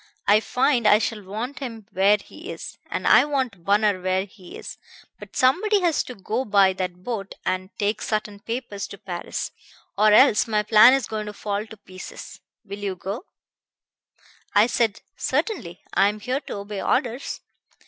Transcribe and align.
I 0.25 0.39
find 0.39 0.87
I 0.87 0.97
shall 0.97 1.23
want 1.23 1.59
him 1.59 1.85
where 1.91 2.17
he 2.19 2.51
is. 2.51 2.79
And 2.89 3.05
I 3.07 3.23
want 3.23 3.63
Bunner 3.63 4.01
where 4.01 4.25
he 4.25 4.57
is. 4.57 4.79
But 5.19 5.35
somebody 5.35 5.81
has 5.81 6.01
got 6.01 6.15
to 6.17 6.23
go 6.23 6.43
by 6.43 6.73
that 6.73 7.03
boat 7.03 7.35
and 7.45 7.69
take 7.77 8.01
certain 8.01 8.39
papers 8.39 8.87
to 8.87 8.97
Paris. 8.97 9.51
Or 9.95 10.11
else 10.11 10.47
my 10.47 10.63
plan 10.63 10.95
is 10.95 11.05
going 11.05 11.27
to 11.27 11.33
fall 11.33 11.67
to 11.67 11.77
pieces. 11.77 12.39
Will 12.65 12.79
you 12.79 12.95
go?' 12.95 13.25
I 14.55 14.65
said, 14.65 15.01
'Certainly. 15.17 15.81
I 15.93 16.09
am 16.09 16.19
here 16.19 16.39
to 16.39 16.53
obey 16.55 16.81
orders.' 16.81 17.39